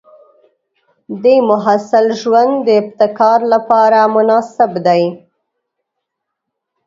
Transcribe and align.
د 1.23 1.25
محصل 1.49 2.05
ژوند 2.21 2.53
د 2.67 2.69
ابتکار 2.81 3.39
لپاره 3.53 3.99
مناسب 4.15 4.71
دی. 4.85 5.03